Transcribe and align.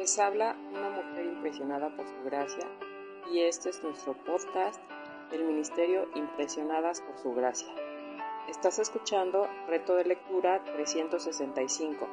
Les 0.00 0.18
habla 0.18 0.56
una 0.72 0.88
mujer 0.88 1.26
impresionada 1.26 1.94
por 1.94 2.06
su 2.08 2.24
gracia 2.24 2.66
y 3.30 3.40
este 3.42 3.68
es 3.68 3.84
nuestro 3.84 4.14
podcast 4.14 4.80
del 5.30 5.44
Ministerio 5.44 6.08
Impresionadas 6.14 7.02
por 7.02 7.18
su 7.18 7.34
gracia. 7.34 7.68
Estás 8.48 8.78
escuchando 8.78 9.46
Reto 9.68 9.94
de 9.96 10.06
Lectura 10.06 10.64
365, 10.64 12.08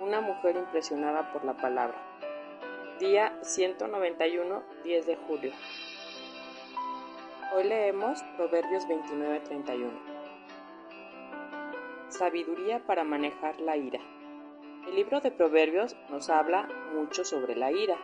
una 0.00 0.20
mujer 0.20 0.56
impresionada 0.56 1.32
por 1.32 1.42
la 1.46 1.56
palabra. 1.56 1.96
Día 2.98 3.38
191, 3.40 4.62
10 4.84 5.06
de 5.06 5.16
julio. 5.16 5.52
Hoy 7.56 7.64
leemos 7.64 8.22
Proverbios 8.36 8.86
29-31. 8.86 9.88
Sabiduría 12.10 12.84
para 12.84 13.02
manejar 13.02 13.58
la 13.62 13.78
ira. 13.78 14.09
El 14.86 14.96
libro 14.96 15.20
de 15.20 15.30
Proverbios 15.30 15.96
nos 16.08 16.30
habla 16.30 16.68
mucho 16.94 17.24
sobre 17.24 17.54
la 17.54 17.70
ira. 17.70 17.96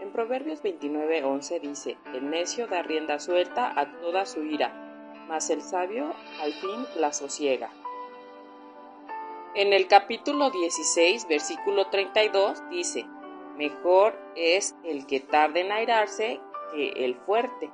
En 0.00 0.10
Proverbios 0.10 0.62
29:11 0.62 1.60
dice, 1.60 1.96
el 2.12 2.28
necio 2.28 2.66
da 2.66 2.82
rienda 2.82 3.18
suelta 3.18 3.72
a 3.78 3.90
toda 4.00 4.26
su 4.26 4.42
ira, 4.42 4.72
mas 5.28 5.48
el 5.50 5.62
sabio 5.62 6.12
al 6.40 6.52
fin 6.52 6.86
la 6.96 7.12
sosiega. 7.12 7.70
En 9.54 9.72
el 9.72 9.86
capítulo 9.86 10.50
16, 10.50 11.28
versículo 11.28 11.86
32 11.88 12.68
dice, 12.70 13.06
mejor 13.56 14.18
es 14.34 14.74
el 14.84 15.06
que 15.06 15.20
tarde 15.20 15.60
en 15.60 15.72
airarse 15.72 16.40
que 16.72 17.04
el 17.04 17.14
fuerte, 17.14 17.70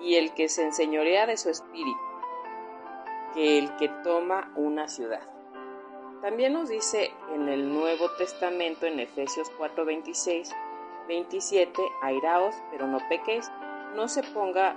y 0.00 0.14
el 0.14 0.32
que 0.34 0.48
se 0.48 0.62
enseñorea 0.62 1.26
de 1.26 1.36
su 1.36 1.50
espíritu, 1.50 1.98
que 3.34 3.58
el 3.58 3.74
que 3.76 3.88
toma 4.04 4.52
una 4.54 4.88
ciudad. 4.88 5.37
También 6.22 6.52
nos 6.52 6.68
dice 6.68 7.12
en 7.32 7.48
el 7.48 7.72
Nuevo 7.72 8.10
Testamento, 8.18 8.86
en 8.86 8.98
Efesios 8.98 9.50
4, 9.56 9.84
26, 9.84 10.52
27, 11.06 11.80
airaos, 12.02 12.56
pero 12.72 12.88
no 12.88 12.98
pequéis, 13.08 13.50
no 13.94 14.08
se 14.08 14.24
ponga 14.24 14.74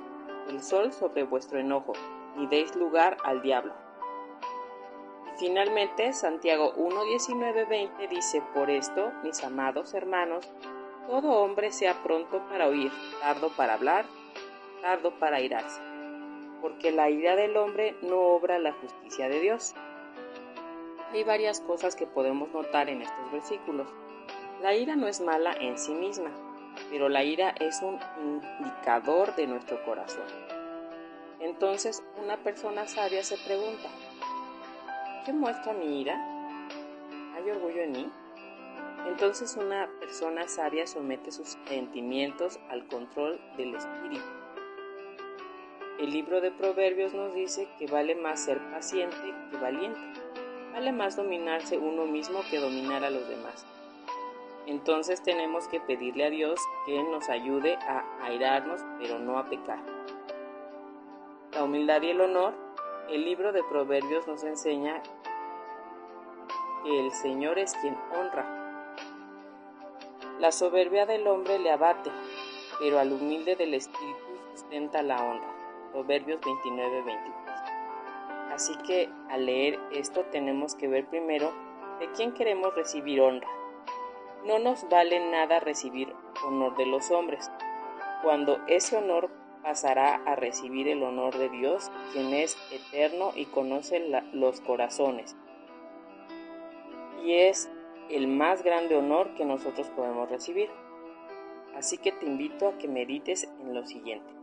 el 0.47 0.62
sol 0.62 0.94
sobre 0.94 1.23
vuestro 1.23 1.59
enojo, 1.59 1.94
ni 2.36 2.45
deis 2.45 2.75
lugar 2.75 3.17
al 3.23 3.42
diablo. 3.42 3.73
Finalmente, 5.39 6.14
Santiago 6.14 6.73
1, 6.75 7.06
19, 7.06 7.66
20 7.66 8.08
dice, 8.08 8.44
por 8.53 8.69
esto, 8.69 9.12
mis 9.23 9.44
amados 9.44 9.95
hermanos, 9.95 10.47
todo 11.08 11.42
hombre 11.42 11.72
sea 11.72 12.03
pronto 12.03 12.45
para 12.50 12.67
oír, 12.67 12.92
tardo 13.19 13.50
para 13.50 13.73
hablar, 13.73 14.06
tardo 14.81 15.17
para 15.17 15.38
airarse, 15.38 15.81
porque 16.62 16.92
la 16.92 17.09
ira 17.09 17.36
del 17.36 17.58
hombre 17.58 17.95
no 18.03 18.19
obra 18.19 18.59
la 18.59 18.73
justicia 18.73 19.28
de 19.28 19.39
Dios. 19.39 19.73
Hay 21.14 21.23
varias 21.26 21.59
cosas 21.59 21.95
que 21.95 22.08
podemos 22.08 22.50
notar 22.54 22.88
en 22.90 23.02
estos 23.02 23.31
versículos. 23.31 23.88
La 24.62 24.73
ira 24.76 24.95
no 24.95 25.08
es 25.08 25.20
mala 25.20 25.53
en 25.53 25.78
sí 25.78 25.92
misma, 25.92 26.31
pero 26.90 27.09
la 27.09 27.23
ira 27.23 27.53
es 27.59 27.81
un 27.81 28.00
indicador 28.18 29.36
de 29.36 29.48
nuestro 29.48 29.84
corazón. 29.84 30.23
Entonces 31.42 32.02
una 32.23 32.38
persona 32.38 32.88
sabia 32.88 33.23
se 33.23 33.38
pregunta, 33.38 33.90
¿qué 35.26 35.34
muestra 35.34 35.73
mi 35.73 36.00
ira? 36.00 36.16
¿Hay 37.36 37.50
orgullo 37.50 37.81
en 37.81 37.92
mí? 37.92 38.12
Entonces 39.08 39.58
una 39.58 39.90
persona 40.00 40.48
sabia 40.48 40.88
somete 40.88 41.31
sus 41.31 41.58
sentimientos 41.68 42.59
al 42.70 42.88
control 42.88 43.42
del 43.58 43.75
espíritu. 43.75 44.23
El 46.00 46.12
libro 46.12 46.40
de 46.40 46.52
Proverbios 46.52 47.14
nos 47.14 47.34
dice 47.34 47.68
que 47.78 47.88
vale 47.88 48.16
más 48.16 48.46
ser 48.46 48.59
paciente 48.72 49.18
que 49.52 49.58
valiente. 49.58 50.31
Vale 50.73 50.91
más 50.91 51.16
dominarse 51.16 51.78
uno 51.78 52.06
mismo 52.06 52.41
que 52.50 52.59
dominar 52.59 53.03
a 53.03 53.09
los 53.09 53.28
demás. 53.28 53.66
Entonces 54.68 55.22
tenemos 55.22 55.68
que 55.68 55.79
pedirle 55.79 56.25
a 56.25 56.29
Dios 56.29 56.59
que 56.85 57.01
nos 57.03 57.29
ayude 57.29 57.75
a 57.75 58.06
airarnos, 58.23 58.81
pero 59.00 59.19
no 59.19 59.38
a 59.38 59.46
pecar. 59.46 59.79
La 61.53 61.63
humildad 61.63 62.01
y 62.03 62.12
el 62.12 62.22
honor, 62.22 62.53
el 63.09 63.25
libro 63.25 63.51
de 63.51 63.63
Proverbios 63.63 64.28
nos 64.28 64.44
enseña 64.44 65.01
que 66.84 67.00
el 67.00 67.12
Señor 67.12 67.59
es 67.59 67.73
quien 67.81 67.97
honra. 68.17 68.96
La 70.40 70.51
soberbia 70.51 71.06
del 71.06 71.28
hombre 71.28 71.59
le 71.59 71.72
abate, 71.72 72.09
pero 72.79 73.00
al 73.00 73.12
humilde 73.12 73.56
del 73.56 73.73
espíritu 73.73 74.25
sustenta 74.56 75.01
la 75.01 75.22
honra. 75.22 75.53
Proverbios 75.91 76.40
29, 76.41 77.01
23. 77.01 77.60
Así 78.61 78.75
que 78.85 79.09
al 79.31 79.47
leer 79.47 79.79
esto 79.91 80.23
tenemos 80.25 80.75
que 80.75 80.88
ver 80.88 81.07
primero 81.07 81.51
de 81.99 82.11
quién 82.11 82.31
queremos 82.31 82.75
recibir 82.75 83.19
honra. 83.19 83.47
No 84.45 84.59
nos 84.59 84.88
vale 84.88 85.19
nada 85.31 85.59
recibir 85.59 86.13
honor 86.45 86.77
de 86.77 86.85
los 86.85 87.09
hombres, 87.09 87.49
cuando 88.22 88.59
ese 88.67 88.97
honor 88.97 89.31
pasará 89.63 90.22
a 90.27 90.35
recibir 90.35 90.88
el 90.89 91.01
honor 91.01 91.35
de 91.39 91.49
Dios, 91.49 91.91
quien 92.13 92.35
es 92.35 92.55
eterno 92.72 93.31
y 93.35 93.45
conoce 93.45 93.99
los 94.31 94.61
corazones. 94.61 95.35
Y 97.25 97.33
es 97.33 97.67
el 98.11 98.28
más 98.28 98.61
grande 98.61 98.95
honor 98.95 99.33
que 99.33 99.43
nosotros 99.43 99.89
podemos 99.89 100.29
recibir. 100.29 100.69
Así 101.75 101.97
que 101.97 102.11
te 102.11 102.28
invito 102.28 102.67
a 102.67 102.78
que 102.78 102.88
medites 102.88 103.49
en 103.59 103.73
lo 103.73 103.88
siguiente. 103.88 104.41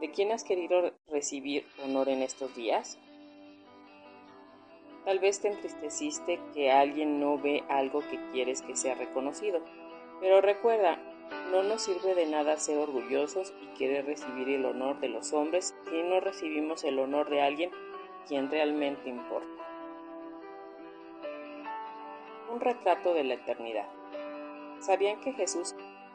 ¿De 0.00 0.12
quién 0.12 0.30
has 0.30 0.44
querido 0.44 0.92
recibir 1.08 1.66
honor 1.84 2.08
en 2.08 2.22
estos 2.22 2.54
días? 2.54 2.98
Tal 5.04 5.18
vez 5.18 5.40
te 5.40 5.48
entristeciste 5.48 6.38
que 6.54 6.70
alguien 6.70 7.18
no 7.18 7.36
ve 7.38 7.64
algo 7.68 8.00
que 8.08 8.20
quieres 8.30 8.62
que 8.62 8.76
sea 8.76 8.94
reconocido, 8.94 9.60
pero 10.20 10.40
recuerda, 10.40 10.98
no 11.50 11.64
nos 11.64 11.82
sirve 11.82 12.14
de 12.14 12.26
nada 12.26 12.58
ser 12.58 12.78
orgullosos 12.78 13.52
y 13.60 13.66
querer 13.78 14.06
recibir 14.06 14.48
el 14.50 14.66
honor 14.66 15.00
de 15.00 15.08
los 15.08 15.32
hombres 15.32 15.74
si 15.88 16.02
no 16.02 16.20
recibimos 16.20 16.84
el 16.84 16.98
honor 17.00 17.28
de 17.28 17.40
alguien 17.40 17.70
quien 18.28 18.50
realmente 18.50 19.08
importa. 19.08 19.48
Un 22.52 22.60
retrato 22.60 23.14
de 23.14 23.24
la 23.24 23.34
eternidad. 23.34 23.88
¿Sabían 24.80 25.20
que 25.20 25.32
Jesús 25.32 25.74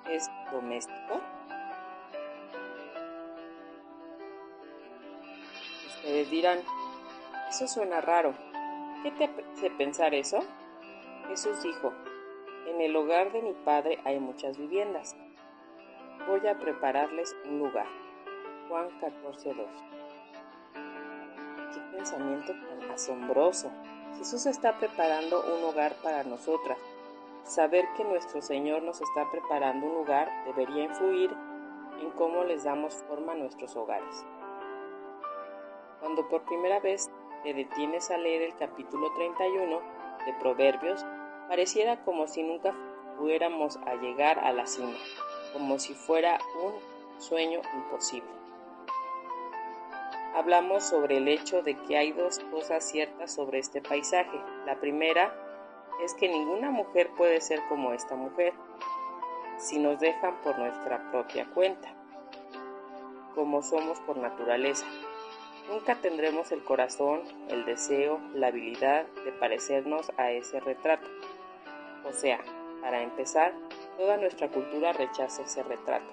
es 0.10 0.30
doméstico? 0.52 1.22
Ustedes 6.04 6.30
dirán, 6.32 6.60
eso 7.50 7.66
suena 7.66 8.02
raro. 8.02 8.34
¿Qué 9.04 9.12
te 9.12 9.24
hace 9.24 9.72
pensar 9.72 10.14
eso? 10.14 10.40
Jesús 11.30 11.64
dijo, 11.64 11.94
en 12.68 12.82
el 12.82 12.94
hogar 12.94 13.32
de 13.32 13.42
mi 13.42 13.54
Padre 13.54 14.02
hay 14.04 14.20
muchas 14.20 14.58
viviendas. 14.58 15.16
Voy 16.28 16.46
a 16.46 16.60
prepararles 16.60 17.34
un 17.46 17.60
lugar. 17.60 17.86
Juan 18.68 18.90
14, 19.00 19.54
2. 19.54 19.68
Qué 21.74 21.80
pensamiento 21.96 22.52
tan 22.52 22.92
asombroso. 22.92 23.72
Jesús 24.18 24.46
está 24.46 24.78
preparando 24.78 25.42
un 25.56 25.64
hogar 25.64 25.96
para 26.04 26.26
nosotras. 26.26 26.78
Saber 27.46 27.86
que 27.96 28.04
nuestro 28.04 28.42
Señor 28.42 28.84
nos 28.84 29.00
está 29.00 29.32
preparando 29.32 29.86
un 29.86 29.94
lugar 29.94 30.30
debería 30.48 30.84
influir 30.84 31.32
en 32.02 32.12
cómo 32.12 32.44
les 32.44 32.66
damos 32.66 32.94
forma 33.08 33.32
a 33.32 33.38
nuestros 33.38 33.74
hogares. 33.78 34.26
Cuando 36.04 36.28
por 36.28 36.42
primera 36.42 36.82
vez 36.82 37.10
te 37.44 37.54
detienes 37.54 38.12
a 38.12 38.18
leer 38.18 38.42
el 38.42 38.58
capítulo 38.58 39.14
31 39.14 39.80
de 40.26 40.34
Proverbios, 40.34 41.06
pareciera 41.48 42.04
como 42.04 42.28
si 42.28 42.44
nunca 42.44 42.76
fuéramos 43.18 43.78
a 43.78 43.96
llegar 43.96 44.38
a 44.40 44.52
la 44.52 44.68
cima, 44.68 44.98
como 45.54 45.80
si 45.80 45.94
fuera 45.94 46.40
un 46.62 46.74
sueño 47.22 47.62
imposible. 47.74 48.30
Hablamos 50.36 50.84
sobre 50.84 51.20
el 51.20 51.30
hecho 51.30 51.62
de 51.62 51.78
que 51.78 51.96
hay 51.96 52.12
dos 52.12 52.40
cosas 52.52 52.84
ciertas 52.84 53.34
sobre 53.34 53.60
este 53.60 53.82
paisaje. 53.82 54.42
La 54.66 54.82
primera 54.82 55.34
es 56.04 56.14
que 56.16 56.28
ninguna 56.28 56.70
mujer 56.70 57.12
puede 57.16 57.40
ser 57.40 57.62
como 57.70 57.94
esta 57.94 58.16
mujer 58.16 58.52
si 59.56 59.80
nos 59.80 60.02
dejan 60.02 60.36
por 60.42 60.60
nuestra 60.60 61.10
propia 61.12 61.46
cuenta, 61.54 61.94
como 63.36 63.62
somos 63.62 64.02
por 64.02 64.18
naturaleza. 64.18 64.86
Nunca 65.70 65.96
tendremos 65.96 66.52
el 66.52 66.64
corazón, 66.64 67.22
el 67.50 67.66
deseo, 67.66 68.20
la 68.34 68.48
habilidad 68.48 69.06
de 69.26 69.32
parecernos 69.32 70.12
a 70.18 70.32
ese 70.32 70.60
retrato. 70.60 71.08
O 72.06 72.12
sea, 72.12 72.40
para 72.82 73.02
empezar, 73.02 73.54
toda 73.98 74.18
nuestra 74.18 74.50
cultura 74.50 74.92
rechaza 74.92 75.44
ese 75.44 75.64
retrato. 75.64 76.06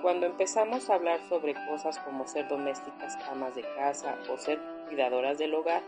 Cuando 0.00 0.26
empezamos 0.26 0.88
a 0.88 0.94
hablar 0.94 1.20
sobre 1.28 1.54
cosas 1.66 1.98
como 1.98 2.26
ser 2.26 2.48
domésticas, 2.48 3.16
amas 3.30 3.54
de 3.54 3.62
casa 3.74 4.16
o 4.30 4.38
ser 4.38 4.58
cuidadoras 4.86 5.36
del 5.38 5.54
hogar, 5.54 5.82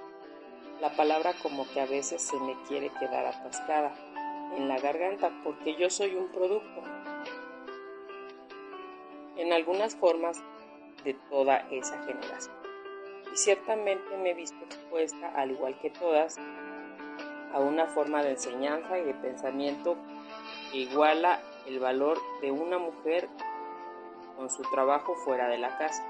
la 0.80 0.90
palabra 0.90 1.32
como 1.42 1.66
que 1.70 1.80
a 1.80 1.86
veces 1.86 2.20
se 2.20 2.38
me 2.40 2.56
quiere 2.68 2.90
quedar 2.98 3.24
atascada 3.24 3.94
en 4.56 4.68
la 4.68 4.78
garganta 4.78 5.30
porque 5.44 5.76
yo 5.76 5.88
soy 5.90 6.14
un 6.14 6.28
producto. 6.28 6.82
En 9.36 9.52
algunas 9.52 9.94
formas 9.96 10.42
de 11.04 11.14
toda 11.30 11.66
esa 11.70 12.02
generación. 12.04 12.54
Y 13.32 13.36
ciertamente 13.36 14.16
me 14.16 14.30
he 14.30 14.34
visto 14.34 14.64
expuesta, 14.64 15.32
al 15.34 15.52
igual 15.52 15.78
que 15.80 15.90
todas, 15.90 16.38
a 17.52 17.58
una 17.58 17.86
forma 17.86 18.22
de 18.22 18.30
enseñanza 18.30 18.98
y 18.98 19.04
de 19.04 19.14
pensamiento 19.14 19.96
que 20.70 20.78
iguala 20.78 21.40
el 21.66 21.78
valor 21.80 22.18
de 22.40 22.50
una 22.50 22.78
mujer 22.78 23.28
con 24.36 24.50
su 24.50 24.62
trabajo 24.62 25.14
fuera 25.16 25.48
de 25.48 25.58
la 25.58 25.76
casa. 25.78 26.04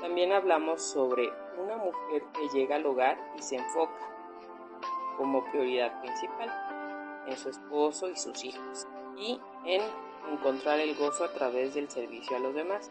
También 0.00 0.32
hablamos 0.32 0.82
sobre 0.82 1.30
una 1.58 1.76
mujer 1.76 2.22
que 2.32 2.48
llega 2.48 2.76
al 2.76 2.86
hogar 2.86 3.18
y 3.36 3.42
se 3.42 3.56
enfoca 3.56 3.92
como 5.16 5.44
prioridad 5.44 6.00
principal 6.00 6.52
en 7.26 7.36
su 7.36 7.48
esposo 7.48 8.08
y 8.08 8.16
sus 8.16 8.44
hijos 8.44 8.86
y 9.16 9.40
en 9.64 9.82
encontrar 10.30 10.80
el 10.80 10.94
gozo 10.96 11.24
a 11.24 11.32
través 11.32 11.74
del 11.74 11.90
servicio 11.90 12.36
a 12.36 12.40
los 12.40 12.54
demás. 12.54 12.90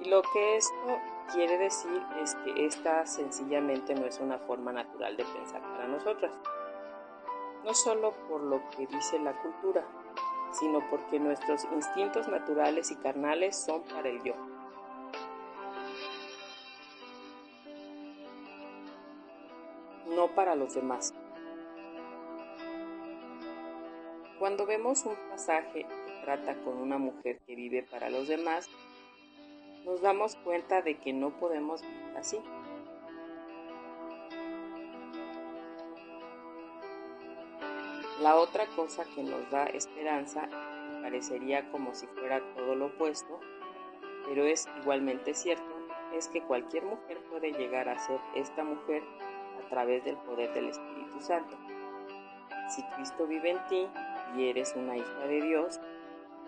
Y 0.00 0.08
lo 0.08 0.22
que 0.22 0.56
esto 0.56 0.98
quiere 1.32 1.58
decir 1.58 2.02
es 2.22 2.34
que 2.36 2.66
esta 2.66 3.06
sencillamente 3.06 3.94
no 3.94 4.06
es 4.06 4.18
una 4.20 4.38
forma 4.38 4.72
natural 4.72 5.16
de 5.16 5.24
pensar 5.24 5.62
para 5.62 5.86
nosotras. 5.86 6.32
No 7.64 7.72
solo 7.74 8.12
por 8.28 8.42
lo 8.42 8.60
que 8.70 8.86
dice 8.86 9.18
la 9.18 9.32
cultura, 9.40 9.84
sino 10.52 10.80
porque 10.90 11.18
nuestros 11.18 11.64
instintos 11.72 12.28
naturales 12.28 12.90
y 12.90 12.96
carnales 12.96 13.56
son 13.56 13.82
para 13.84 14.08
el 14.08 14.22
yo. 14.22 14.34
No 20.14 20.28
para 20.34 20.54
los 20.54 20.74
demás. 20.74 21.14
Cuando 24.44 24.66
vemos 24.66 25.06
un 25.06 25.16
pasaje 25.30 25.86
que 25.86 26.20
trata 26.22 26.54
con 26.64 26.76
una 26.76 26.98
mujer 26.98 27.40
que 27.46 27.54
vive 27.54 27.82
para 27.82 28.10
los 28.10 28.28
demás, 28.28 28.68
nos 29.86 30.02
damos 30.02 30.36
cuenta 30.36 30.82
de 30.82 30.98
que 30.98 31.14
no 31.14 31.30
podemos 31.40 31.80
vivir 31.80 32.14
así. 32.14 32.38
La 38.20 38.36
otra 38.36 38.66
cosa 38.76 39.06
que 39.14 39.22
nos 39.22 39.50
da 39.50 39.64
esperanza, 39.64 40.46
parecería 41.00 41.70
como 41.70 41.94
si 41.94 42.06
fuera 42.08 42.42
todo 42.54 42.74
lo 42.74 42.88
opuesto, 42.88 43.40
pero 44.28 44.44
es 44.44 44.68
igualmente 44.82 45.32
cierto, 45.32 45.74
es 46.12 46.28
que 46.28 46.42
cualquier 46.42 46.84
mujer 46.84 47.18
puede 47.30 47.52
llegar 47.52 47.88
a 47.88 47.98
ser 47.98 48.20
esta 48.34 48.62
mujer 48.62 49.02
a 49.64 49.70
través 49.70 50.04
del 50.04 50.18
poder 50.18 50.52
del 50.52 50.68
Espíritu 50.68 51.18
Santo. 51.22 51.56
Si 52.68 52.82
Cristo 52.94 53.26
vive 53.26 53.52
en 53.52 53.66
ti 53.68 53.88
eres 54.40 54.74
una 54.76 54.96
hija 54.96 55.26
de 55.26 55.40
Dios, 55.40 55.80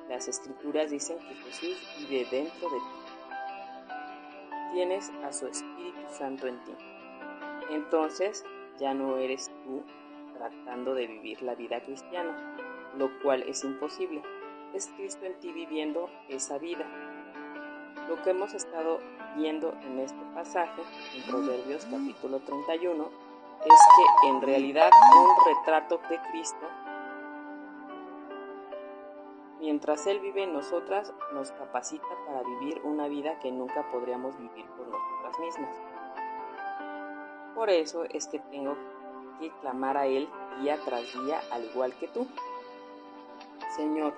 las 0.09 0.29
escrituras 0.29 0.91
dicen 0.91 1.19
que 1.19 1.35
Jesús 1.35 1.77
vive 1.99 2.27
dentro 2.31 2.69
de 2.71 2.77
ti 2.79 3.07
tienes 4.77 5.11
a 5.25 5.33
su 5.33 5.47
Espíritu 5.47 6.03
Santo 6.11 6.47
en 6.47 6.63
ti. 6.65 6.73
Entonces 7.71 8.45
ya 8.79 8.93
no 8.93 9.17
eres 9.17 9.51
tú 9.65 9.83
tratando 10.37 10.93
de 10.93 11.07
vivir 11.07 11.41
la 11.41 11.55
vida 11.55 11.81
cristiana, 11.81 12.37
lo 12.99 13.09
cual 13.23 13.43
es 13.45 13.65
imposible. 13.65 14.23
Es 14.75 14.89
Cristo 14.97 15.25
en 15.25 15.41
ti 15.41 15.51
viviendo 15.51 16.11
esa 16.29 16.59
vida. 16.59 16.85
Lo 18.07 18.23
que 18.23 18.31
hemos 18.31 18.53
estado 18.53 19.01
viendo 19.35 19.73
en 19.83 20.01
este 20.01 20.21
pasaje, 20.35 20.83
en 21.15 21.23
Proverbios 21.23 21.87
capítulo 21.87 22.41
31, 22.41 23.09
es 23.65 23.81
que 23.97 24.29
en 24.29 24.43
realidad 24.43 24.91
un 25.17 25.55
retrato 25.55 26.03
de 26.11 26.21
Cristo 26.31 26.69
Mientras 29.61 30.07
Él 30.07 30.21
vive 30.21 30.43
en 30.43 30.53
nosotras, 30.53 31.15
nos 31.33 31.51
capacita 31.53 32.07
para 32.27 32.43
vivir 32.43 32.81
una 32.85 33.09
vida 33.09 33.39
que 33.39 33.51
nunca 33.51 33.91
podríamos 33.91 34.37
vivir 34.39 34.67
por 34.77 34.87
nosotras 34.87 35.39
mismas. 35.41 35.75
Por 37.55 37.71
eso 37.71 38.05
es 38.05 38.29
que 38.29 38.39
tengo 38.39 38.77
que 39.41 39.51
clamar 39.63 39.97
a 39.97 40.07
Él 40.07 40.29
día 40.61 40.79
tras 40.85 41.11
día, 41.25 41.41
al 41.51 41.65
igual 41.65 41.95
que 41.95 42.09
tú. 42.09 42.27
Señor, 43.75 44.13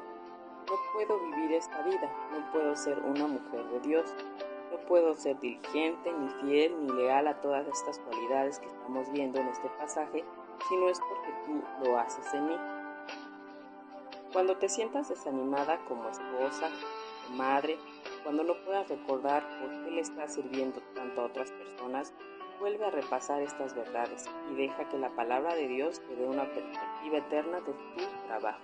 no 0.69 0.75
puedo 0.93 1.19
vivir 1.21 1.53
esta 1.53 1.83
vida, 1.83 2.11
no 2.33 2.53
puedo 2.53 2.75
ser 2.77 2.99
una 2.99 3.27
mujer 3.27 3.65
de 3.69 3.81
Dios, 3.81 4.13
no 4.73 4.79
puedo 4.89 5.15
ser 5.15 5.39
diligente, 5.39 6.13
ni 6.13 6.29
fiel, 6.41 6.87
ni 6.87 6.93
leal 6.93 7.29
a 7.29 7.41
todas 7.41 7.67
estas 7.69 8.01
cualidades 8.01 8.59
que 8.59 8.67
estamos 8.67 9.11
viendo 9.13 9.41
en 9.41 9.49
este 9.49 9.69
pasaje, 9.79 10.25
si 10.69 10.77
no 10.77 10.89
es 10.89 11.01
porque 11.01 11.33
tú 11.47 11.63
lo 11.85 11.99
haces 11.99 12.35
en 12.35 12.49
mí. 12.49 12.78
Cuando 14.33 14.57
te 14.57 14.69
sientas 14.69 15.09
desanimada 15.09 15.79
como 15.87 16.09
esposa 16.09 16.71
o 17.29 17.33
madre, 17.33 17.79
cuando 18.23 18.45
no 18.45 18.55
puedas 18.65 18.89
recordar 18.89 19.43
por 19.61 19.71
qué 19.85 19.91
le 19.91 20.01
estás 20.01 20.35
sirviendo 20.35 20.81
tanto 20.95 21.23
a 21.23 21.25
otras 21.25 21.51
personas, 21.51 22.13
vuelve 22.61 22.85
a 22.85 22.91
repasar 22.91 23.41
estas 23.41 23.75
verdades 23.75 24.27
y 24.51 24.57
deja 24.57 24.89
que 24.89 24.99
la 24.99 25.09
palabra 25.11 25.55
de 25.55 25.69
Dios 25.69 26.01
te 26.01 26.17
dé 26.17 26.27
una 26.27 26.45
perspectiva 26.45 27.19
eterna 27.19 27.61
de 27.61 27.73
tu 27.73 28.27
trabajo. 28.27 28.61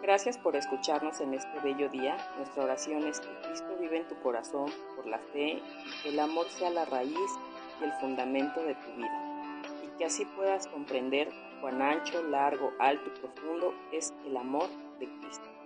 Gracias 0.00 0.38
por 0.38 0.56
escucharnos 0.56 1.20
en 1.20 1.34
este 1.34 1.60
bello 1.60 1.88
día. 1.88 2.16
Nuestra 2.36 2.64
oración 2.64 3.06
es 3.06 3.20
que 3.20 3.28
Cristo 3.46 3.76
vive 3.78 3.98
en 3.98 4.08
tu 4.08 4.16
corazón 4.20 4.70
por 4.96 5.06
la 5.06 5.18
fe 5.18 5.62
que 6.02 6.08
el 6.08 6.18
amor 6.18 6.48
sea 6.48 6.70
la 6.70 6.84
raíz 6.86 7.16
y 7.80 7.84
el 7.84 7.92
fundamento 8.00 8.62
de 8.62 8.74
tu 8.74 8.92
vida 8.96 9.62
y 9.84 9.98
que 9.98 10.06
así 10.06 10.24
puedas 10.24 10.66
comprender 10.66 11.30
cuán 11.62 11.80
ancho, 11.80 12.20
largo, 12.24 12.72
alto 12.80 13.04
y 13.06 13.20
profundo 13.20 13.72
es 13.92 14.12
el 14.26 14.36
amor 14.36 14.68
de 14.98 15.06
Cristo. 15.20 15.61